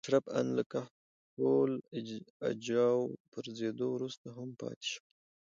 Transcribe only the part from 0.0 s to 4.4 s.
اشراف ان له کهول اجاو پرځېدو وروسته